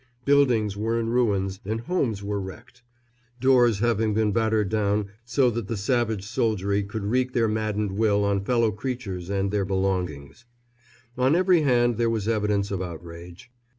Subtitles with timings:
[0.25, 2.81] Buildings were in ruins and homes were wrecked,
[3.39, 8.23] doors having been battered down so that the savage soldiery could wreak their maddened will
[8.23, 10.45] on fellow creatures and their belongings.
[11.19, 13.51] On every hand there was evidence of outrage.